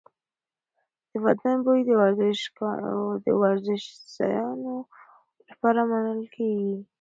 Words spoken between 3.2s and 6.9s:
د ورزشځایونو لپاره منل کېږي.